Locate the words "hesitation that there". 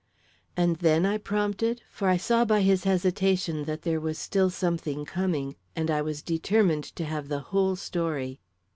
2.85-3.99